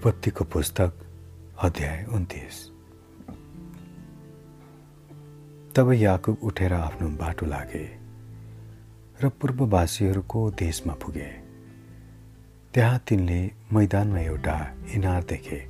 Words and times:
उत्पत्तिको 0.00 0.44
पुस्तक 0.44 0.92
अध्याय 1.60 2.04
उन्तिस। 2.08 2.56
तब 5.76 5.92
याकुब 5.92 6.36
उठेर 6.42 6.72
आफ्नो 6.72 7.08
बाटो 7.20 7.46
लागे 7.46 7.84
र 9.20 9.28
पूर्ववासीहरूको 9.28 10.50
देशमा 10.56 10.94
पुगे। 10.94 11.28
त्यहाँ 12.74 12.98
तिनले 13.08 13.40
मैदानमा 13.72 14.20
एउटा 14.20 14.56
इनार 14.96 15.22
देखे 15.22 15.60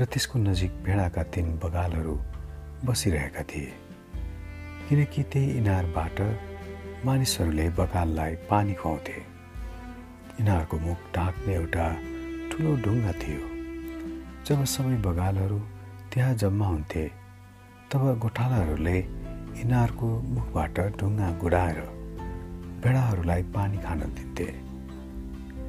र 0.00 0.04
त्यसको 0.04 0.38
नजिक 0.40 0.82
भेडाका 0.84 1.22
तिन 1.36 1.60
बगालहरू 1.60 2.16
बसिरहेका 2.84 3.42
थिए। 3.44 3.72
किनकि 4.88 5.22
त्यही 5.22 5.50
इनारबाट 5.58 6.20
मानिसहरूले 7.04 7.68
बगाललाई 7.76 8.34
पानी 8.48 8.74
खुवाउँथे। 8.74 9.18
इनारको 10.40 10.78
मुख 10.78 10.98
ढाक्ने 11.16 11.54
एउटा 11.54 11.86
ठुलो 12.50 12.76
ढुङ्गा 12.76 13.12
थियो। 13.12 13.42
जब 14.46 14.64
सबै 14.64 14.96
बगालहरू 14.96 15.58
त्यहाँ 16.12 16.34
जम्मा 16.34 16.66
हुन्थे 16.66 17.04
तब 17.92 18.18
गोठालाहरूले 18.18 18.98
इनारको 19.60 20.08
मुखबाट 20.22 20.78
ढुङ्गा 21.00 21.30
गुडाएर 21.30 21.80
भेडाहरूलाई 22.84 23.42
पानी 23.42 23.78
खान 23.78 24.00
दिन्थे। 24.00 24.46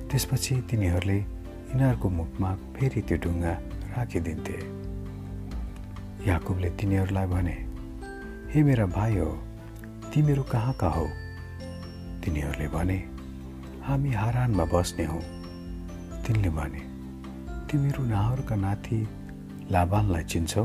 त्यसपछि 0.09 0.55
तिनीहरूले 0.61 1.17
इनारको 1.73 2.09
मुखमा 2.09 2.55
फेरि 2.55 3.01
त्यो 3.01 3.17
ढुङ्गा 3.17 3.53
राखिदिन्थे। 3.97 4.57
याकुबले 6.27 6.69
तिनीहरूलाई 6.69 7.25
भने 7.25 7.57
हे 8.53 8.63
मेरा 8.63 8.85
भाइ 8.85 9.17
हो 9.17 9.31
तिमीहरू 10.13 10.43
कहाँ 10.43 10.73
कहाँ 10.73 10.91
हौ? 10.91 11.07
तिनीहरूले 12.23 12.67
भने 12.67 12.97
हामी 13.83 14.11
हारानमा 14.11 14.65
बस्ने 14.65 15.05
हौ। 15.05 15.19
तिनले 16.31 16.49
भने 16.49 16.79
तिमीहरू 17.67 18.03
नाहरका 18.07 18.55
नाति 18.55 18.99
लाभानलाई 19.71 20.23
चिन्छौ? 20.23 20.63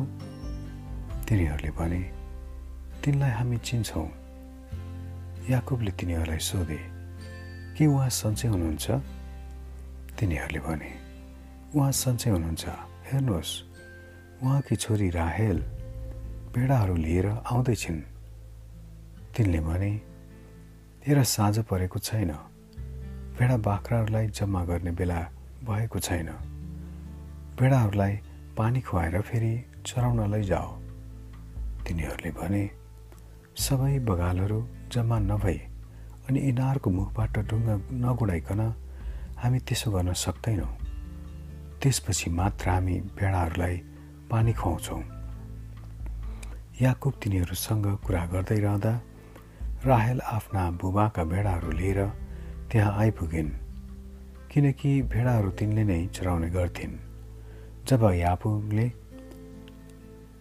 तिनीहरूले 1.27 1.71
भने 1.71 2.03
तिनलाई 3.03 3.31
हामी 3.31 3.59
चिन्छौँ। 3.59 4.07
याकुबले 5.51 5.91
तिनीहरूलाई 5.91 6.39
सोधे 6.39 6.79
के 7.75 7.87
उहाँ 7.87 8.09
सन्चै 8.15 8.49
हुनुहुन्छ? 8.49 8.87
तिनीहरूले 10.19 10.61
भने 10.63 10.91
उहाँ 11.75 11.93
सन्चै 11.93 12.31
हुनुहुन्छ। 12.31 12.65
हेर्नुहोस् 13.11 13.53
उहाँकी 14.43 14.77
छोरी 14.77 15.11
राहेल 15.11 15.59
भेडाहरू 16.55 16.95
लिएर 16.95 17.27
आउँदैछिन्। 17.27 18.01
तिनले 19.35 19.61
भने 19.61 19.93
हेर 21.07 21.19
साँझ 21.27 21.59
परेको 21.67 21.99
छैन। 21.99 22.31
भेडा 23.35 23.57
बाख्राहरूलाई 23.67 24.27
जम्मा 24.31 24.65
गर्ने 24.65 24.93
बेला 24.95 25.21
भएको 25.67 25.99
छैन। 25.99 26.29
भेडाहरूलाई 27.59 28.15
पानी 28.57 28.81
खुवाएर 28.81 29.21
फेरि 29.21 29.53
चराउन 29.87 30.21
लैजाओ। 30.31 30.71
तिनीहरूले 31.87 32.31
भने 32.31 32.71
सबै 33.57 33.99
बगालहरू 33.99 34.59
जम्मा 34.93 35.19
नभई 35.19 35.59
अनि 36.29 36.41
इनारको 36.41 36.91
मुखबाट 36.91 37.39
ढुङ्गा 37.49 37.77
नगुडाइकन 38.05 38.61
हामी 39.43 39.59
त्यसो 39.59 39.91
गर्न 39.91 40.13
सक्दैनौँ। 40.13 40.73
त्यसपछि 41.83 42.31
मात्र 42.31 42.69
हामी 42.69 42.97
भेडाहरूलाई 43.17 43.77
पानी 44.31 44.53
खुवाउँछौँ। 44.53 45.03
याकुब 46.81 47.13
तिनीहरूसँग 47.23 47.87
कुरा 48.07 48.27
गर्दै 48.27 48.59
रहँदा 48.61 48.93
राहेल 49.87 50.21
आफ्ना 50.21 50.71
बुबाका 50.71 51.25
भेडाहरू 51.25 51.71
लिएर 51.71 52.01
त्यहाँ 52.71 52.93
आइपुगिन्। 52.99 53.66
किनकि 54.57 54.91
भेडाहरू 55.13 55.51
तिनले 55.53 55.83
नै 55.85 55.97
चराउने 56.17 56.49
गर्थिन्। 56.51 56.93
जब 57.89 58.03
यापुले 58.17 58.87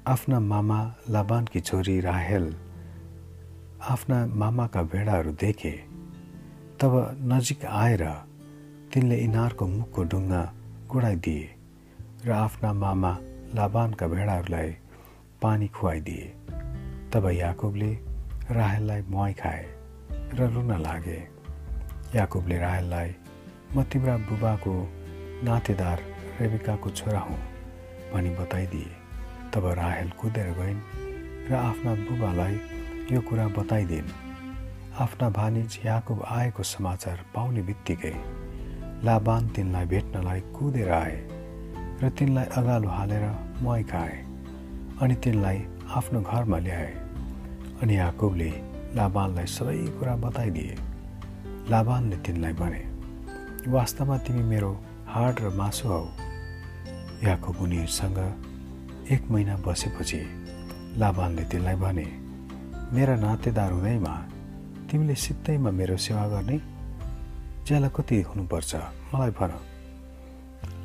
आफ्ना 0.08 0.40
मामा 0.40 0.80
लाबानकी 1.10 1.60
छोरी 1.60 2.00
राहेल 2.00 2.46
आफ्ना 3.94 4.20
मामाका 4.42 4.82
भेडाहरू 4.94 5.32
देखे 5.36 5.72
तब 6.80 6.94
नजिक 7.32 7.66
आएर 7.66 8.04
तिनले 8.94 9.18
इनारको 9.18 9.68
मुखको 9.68 10.04
ढुङ्गा 10.08 10.42
गुडाइदिए 10.92 11.44
र 12.26 12.32
आफ्ना 12.32 12.72
मामा 12.74 13.12
लाबानका 13.56 14.08
भेडाहरूलाई 14.08 14.72
पानी 15.42 15.68
खुवाइदिए। 15.76 16.28
तब 17.12 17.30
याकुबले 17.34 17.92
राहेललाई 18.52 19.02
मुहाई 19.12 19.34
खाए 19.34 19.64
र 20.34 20.50
रुन 20.56 20.72
लागे। 20.82 21.20
याकुबले 22.16 22.58
राहेललाई 22.58 23.16
म 23.76 23.84
तिम्रा 23.84 24.16
बुबाको 24.28 24.74
नातेदार 25.44 26.00
रेबिकाको 26.40 26.90
छोरा 26.90 27.20
हुँ 27.20 27.40
भनी 28.14 28.30
बताइदिए। 28.36 28.92
तब 29.52 29.66
राहेल 29.80 30.10
कुदेर 30.20 30.50
गइन् 30.60 30.80
र 31.50 31.54
आफ्ना 31.54 31.92
बुबालाई 32.08 32.56
यो 33.12 33.20
कुरा 33.22 33.48
बताइदिन्। 33.58 34.14
आफ्ना 34.96 35.30
भानिज 35.30 35.80
याकुब 35.86 36.24
आएको 36.24 36.64
समाचार 36.64 37.18
पाउने 37.36 37.62
बित्तिकै 37.68 38.14
लाबान 39.04 39.44
तिनलाई 39.52 39.86
भेट्नलाई 39.92 40.40
कुदेर 40.56 40.92
आए 40.92 41.18
र 42.00 42.10
तिनलाई 42.16 42.48
अगालो 42.56 42.90
हालेर 42.90 43.28
खाए 43.92 44.16
अनि 45.04 45.16
तिनलाई 45.20 45.60
आफ्नो 46.00 46.22
घरमा 46.24 46.58
ल्याए 46.64 46.92
अनि 47.84 47.98
याकुबले 47.98 48.52
लाबानलाई 48.96 49.48
सबै 49.52 49.78
कुरा 50.00 50.16
बताइदिए। 50.24 50.76
लाबानले 51.70 52.18
तिनलाई 52.24 52.54
भने 52.56 52.95
वास्तवमा 53.68 54.18
तिमी 54.18 54.44
मेरो 54.44 54.72
हाड 55.10 55.40
र 55.42 55.50
मासु 55.50 55.88
हौ। 55.90 56.02
याकुब 57.26 57.58
उनीहरूसँग 57.58 58.20
एक 59.12 59.22
महिना 59.32 59.56
बसेपछि 59.58 60.22
लाभानले 61.02 61.44
तिनलाई 61.50 61.76
भने 61.76 62.06
मेरा 62.94 63.16
नातेदार 63.16 63.72
हुँदैमा 63.72 64.14
तिमीले 64.86 65.16
सित्तैमा 65.16 65.72
मेरो 65.72 65.98
सेवा 65.98 66.28
गर्ने? 66.30 66.58
ज्याला 67.66 67.90
कति 67.90 68.22
हुनुपर्छ 68.22 68.76
मलाई 69.10 69.32
भन 69.34 69.52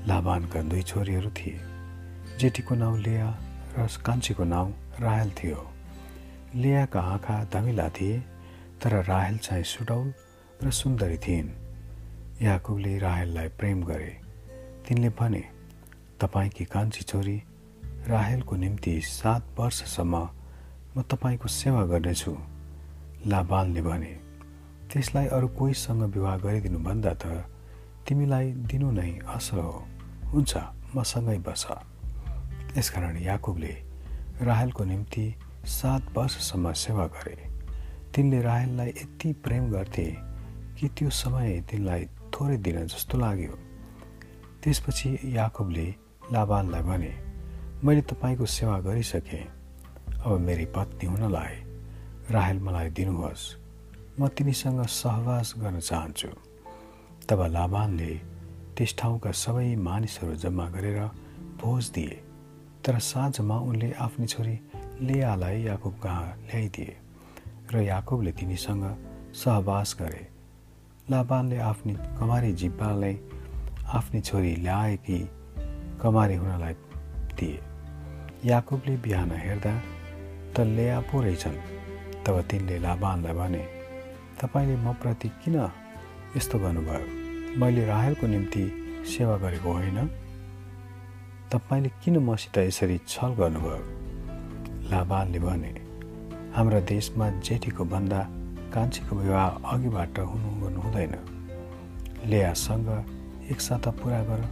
लाभानका 0.08 0.62
दुई 0.62 0.82
छोरीहरू 0.82 1.30
थिए। 1.36 1.60
जेठीको 2.40 2.74
नाउँ 2.74 2.98
लेया 2.98 3.28
र 3.76 3.88
कान्छीको 4.00 4.44
नाउँ 4.44 4.72
राहेल 5.00 5.30
थियो। 5.36 5.60
लेयाका 6.56 7.00
आँखा 7.12 7.44
धमिला 7.52 7.88
थिए 7.92 8.18
तर 8.80 9.04
राहेल 9.04 9.36
चाहिँ 9.38 9.64
सुडौल 9.64 10.14
र 10.64 10.70
सुन्दरी 10.72 11.18
थिइन्। 11.18 11.59
याकुबले 12.42 12.98
राहेललाई 12.98 13.48
प्रेम 13.58 13.82
गरे। 13.84 14.12
तिनले 14.88 15.08
भने 15.12 15.42
तपाईँकी 16.20 16.64
कान्छी 16.64 17.02
छोरी 17.04 17.36
राहेलको 18.08 18.56
निम्ति 18.56 19.00
सात 19.00 19.42
वर्षसम्म 19.58 20.16
म 20.96 21.02
तपाईँको 21.04 21.48
सेवा 21.48 21.84
गर्नेछु। 21.86 22.32
लाबालले 23.26 23.82
भने 23.82 24.12
त्यसलाई 24.88 25.26
अरू 25.36 25.48
कोहीसँग 25.52 26.02
विवाह 26.14 26.36
गरिदिनुभन्दा 26.38 27.12
त 27.20 27.44
तिमीलाई 28.08 28.46
दिनु 28.72 28.90
नै 28.90 29.10
असल 29.28 29.58
हो। 29.60 29.84
हुन्छ 30.32 30.56
मसँगै 30.96 31.38
बस। 31.44 31.66
यसकारण 32.76 33.16
याकुबले 33.20 33.74
राहेलको 34.40 34.84
निम्ति 34.84 35.26
सात 35.68 36.08
वर्षसम्म 36.16 36.72
सेवा 36.72 37.06
गरे। 37.06 37.36
तिनले 38.16 38.40
राहेललाई 38.42 38.88
यति 38.88 39.32
प्रेम 39.44 39.70
गर्थे 39.70 40.06
कि 40.80 40.88
त्यो 40.88 41.10
समय 41.12 41.60
तिनलाई 41.70 42.08
थोरै 42.34 42.56
दिन 42.56 42.86
जस्तो 42.86 43.18
लाग्यो। 43.18 43.54
त्यसपछि 44.62 45.08
याकुबले 45.36 45.86
लाबाललाई 46.32 46.82
भने 46.82 47.12
मैले 47.84 48.02
तपाईँको 48.02 48.46
सेवा 48.46 48.80
गरिसकेँ। 48.80 49.44
अब 50.24 50.38
मेरी 50.40 50.66
पत्नी 50.66 51.06
हुनलाई 51.08 51.54
राहेल 52.30 52.58
मलाई 52.60 52.90
दिनुहोस्। 52.90 53.42
म 54.20 54.28
तिनीसँग 54.28 54.80
सहवास 54.86 55.54
गर्न 55.58 55.80
चाहन्छु। 55.80 56.28
तब 57.28 57.40
लाबानले 57.50 58.12
त्यस 58.76 58.94
ठाउँका 58.98 59.30
सबै 59.32 59.76
मानिसहरू 59.76 60.34
जम्मा 60.34 60.66
गरेर 60.70 61.00
भोज 61.60 61.90
दिए। 61.90 62.16
तर 62.84 62.98
साँझमा 62.98 63.56
उनले 63.60 63.92
आफ्नी 63.92 64.26
छोरी 64.26 64.56
लेयालाई 65.00 65.62
याकुब 65.62 65.94
कहाँ 66.02 66.36
ल्याइदिए 66.48 66.96
र 67.72 67.80
याकुबले 67.82 68.32
तिनीसँग 68.32 68.84
सहवास 69.34 69.96
गरे। 70.00 70.22
लाबानले 71.10 71.56
आफ्नी 71.58 71.92
कमारी 72.18 72.52
जिब्बालाई 72.52 73.14
आफ्नी 73.98 74.20
छोरी 74.20 74.54
ल्याएकी 74.56 75.18
कमारी 76.02 76.34
हुनलाई 76.34 76.74
दिए। 77.34 77.58
याकुबले 78.44 78.94
बिहान 78.96 79.30
हेर्दा 79.34 79.74
त 80.54 80.60
लेया 80.70 81.00
पो 81.10 81.22
रहेछन् 81.22 81.58
तब 82.24 82.40
तिनले 82.50 82.78
लाबानलाई 82.78 83.34
भने 83.34 83.62
तपाईँले 84.38 84.76
म 84.76 84.94
प्रति 85.02 85.28
किन 85.42 85.56
यस्तो 86.36 86.58
गर्नुभयो? 86.58 87.58
मैले 87.58 87.84
राहेलको 87.86 88.26
निम्ति 88.26 88.64
सेवा 89.10 89.36
गरेको 89.42 89.72
होइन। 89.72 89.98
तपाईँले 91.50 91.90
किन 92.04 92.18
मसित 92.22 92.58
यसरी 92.70 92.98
छल 93.10 93.34
गर्नुभयो? 93.34 93.82
लाबानले 94.90 95.38
भने 95.38 95.72
हाम्रा 96.54 96.80
देशमा 96.86 97.30
जेठीको 97.42 97.84
भन्दा 97.84 98.20
कान्छीको 98.74 99.16
विवाह 99.16 99.46
अघिबाट 99.72 100.18
हुनु 100.30 100.48
गर्नु 100.60 100.80
हुँदैन। 100.80 101.14
लेयासँग 102.30 102.88
एक 103.50 103.60
साता 103.60 103.90
पुरा 104.00 104.22
गर 104.24 104.42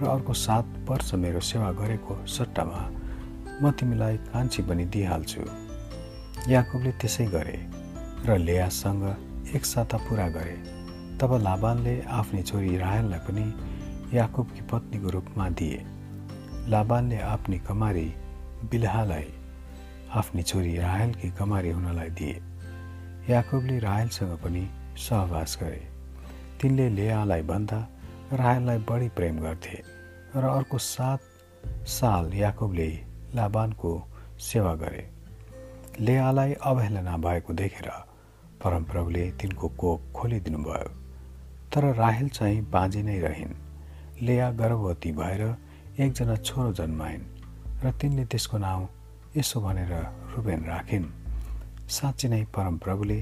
र 0.00 0.06
अर्को 0.08 0.32
सात 0.34 0.66
वर्ष 0.88 1.14
मेरो 1.14 1.40
सेवा 1.40 1.70
गरेको 1.80 2.14
सट्टामा 2.26 2.80
म 3.62 3.70
तिमीलाई 3.78 4.16
कान्छी 4.30 4.62
पनि 4.62 4.84
दिइहाल्छु। 4.92 5.42
याकुबले 6.48 6.92
त्यसै 7.00 7.26
गरे 7.34 7.58
र 8.26 8.38
लेयासँग 8.38 9.04
एक 9.54 9.64
साता 9.64 9.96
पुरा 10.06 10.28
गरे। 10.36 10.56
तब 11.18 11.30
लाबानले 11.42 11.94
आफ्नी 12.10 12.42
छोरी 12.42 12.76
रायललाई 12.76 13.20
पनि 13.26 13.46
याकुबकी 14.14 14.62
पत्नीको 14.70 15.08
रूपमा 15.10 15.48
दिए। 15.58 15.78
लाबानले 16.68 17.18
आफ्नी 17.34 17.58
कमारी 17.68 18.08
बिलहालाई 18.70 19.28
आफ्नी 20.14 20.42
छोरी 20.42 20.76
राहेलकी 20.76 21.30
कमारी 21.38 21.70
हुनलाई 21.70 22.10
दिए। 22.18 22.36
याकुबले 23.28 23.78
राहेलसँग 23.78 24.36
पनि 24.42 24.66
सहवास 24.98 25.58
गरे। 25.62 25.82
तिनले 26.60 26.88
लेयालाई 26.88 27.42
भन्दा 27.42 27.78
राहेललाई 28.32 28.78
बढी 28.88 29.08
प्रेम 29.14 29.38
गर्थे 29.38 29.76
र 30.36 30.44
अर्को 30.44 30.78
सात 30.78 31.20
साल 31.86 32.32
याकुबले 32.34 32.88
लाबानको 33.34 33.92
सेवा 34.40 34.74
गरे। 34.74 35.04
लेयालाई 36.00 36.52
अवहेलना 36.60 37.16
भएको 37.16 37.52
देखेर 37.54 37.88
परमप्रभुले 38.58 39.30
तिनको 39.38 39.68
कोप 39.78 40.12
खोलिदिनुभयो। 40.16 40.90
तर 41.70 41.94
राहेल 41.94 42.28
चाहिँ 42.28 42.60
बाँझी 42.70 43.02
नै 43.02 43.18
रहन्। 43.20 43.54
लेया 44.22 44.50
गर्भवती 44.50 45.12
भएर 45.12 45.42
एकजना 46.00 46.36
छोरो 46.42 46.72
जन्माइन् 46.74 47.24
र 47.84 47.90
तिनले 48.00 48.24
त्यसको 48.26 48.58
नाउँ 48.58 48.88
यसो 49.36 49.60
भनेर 49.60 49.92
रुबेन 50.34 50.64
राखिन्। 50.66 51.21
साँच्ची 51.92 52.28
नै 52.28 52.42
परमप्रभुले 52.56 53.18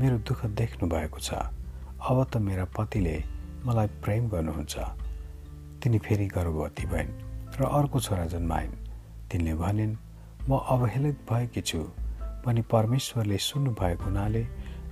मेरो 0.00 0.16
दुःख 0.28 0.40
देख्नु 0.60 0.88
भएको 0.88 1.18
छ। 1.18 1.30
अब 2.04 2.18
त 2.32 2.36
मेरा 2.36 2.64
पतिले 2.76 3.16
मलाई 3.64 3.88
प्रेम 4.04 4.28
गर्नुहुन्छ। 4.28 4.76
तिनी 5.80 5.98
फेरि 6.04 6.26
गर्भवती 6.28 6.84
भइन् 6.92 7.10
र 7.56 7.60
अर्को 7.64 8.00
छोरा 8.00 8.26
जन्माइन्। 8.34 8.74
तिनले 9.30 9.54
भनिन् 9.56 9.94
म 10.48 10.50
अवहेलित 10.74 11.18
भएकी 11.30 11.60
छु 11.60 11.80
पनि 12.44 12.60
परमेश्वरले 12.68 13.38
सुन्नु 13.38 13.70
भएको 13.80 14.04
हुनाले 14.04 14.42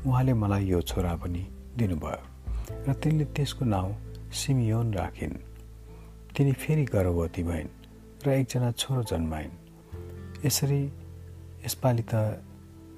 उहाँले 0.06 0.32
मलाई 0.32 0.64
यो 0.72 0.80
छोरा 0.88 1.12
पनि 1.20 1.42
दिनुभयो 1.76 2.20
र 2.88 2.94
तिनले 3.02 3.24
त्यसको 3.36 3.64
नाउँ 3.64 3.92
सिमियोन 4.32 4.92
राखिन्। 4.94 5.36
तिनी 6.32 6.52
फेरि 6.52 6.84
गर्भवती 6.84 7.42
भइन् 7.44 7.70
र 8.24 8.26
एकजना 8.40 8.70
छोरो 8.72 9.02
जन्माइन्। 9.12 9.52
यसरी 10.44 10.82
यसपालि 11.64 12.04
त 12.08 12.14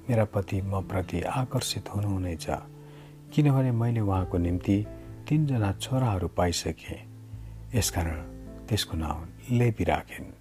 मेरा 0.09 0.25
पति 0.33 0.61
म 0.61 0.81
प्रति 0.89 1.21
आकर्षित 1.21 1.89
हुनुहुनेछ 1.93 2.45
किनभने 3.33 3.71
मैले 3.71 3.99
उहाँको 3.99 4.37
निम्ति 4.37 4.77
तिनजना 5.29 5.71
छोराहरू 5.81 6.27
पाइसकेँ। 6.37 6.99
यसकारण 7.75 8.19
त्यसको 8.67 8.97
नाउँ 8.97 9.27
लेपी 9.51 9.83
राखिन् 9.83 10.31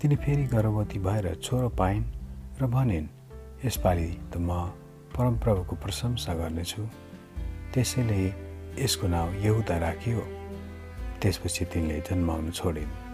तिनी 0.00 0.16
फेरि 0.16 0.44
गर्भवती 0.54 0.98
भएर 0.98 1.34
छोरो 1.42 1.68
पाइन् 1.68 2.04
र 2.60 2.66
भनिन् 2.66 3.08
यसपालि 3.66 4.08
त 4.32 4.36
म 4.38 4.50
परमप्रभुको 5.16 5.76
प्रशंसा 5.76 6.34
गर्नेछु। 6.34 6.82
त्यसैले 7.74 8.20
यसको 8.78 9.06
नाउँ 9.08 9.34
यहुदा 9.44 9.76
राखियो। 9.78 10.20
त्यसपछि 11.20 11.64
तिनले 11.72 11.98
जन्माउनु 12.08 12.50
छोडिन्। 12.50 13.07